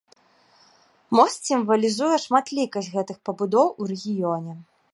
Мост 1.17 1.39
сімвалізуе 1.49 2.17
шматлікасць 2.25 2.89
гэтых 2.95 3.17
пабудоў 3.29 3.67
у 3.77 3.91
рэгіёне. 3.91 4.53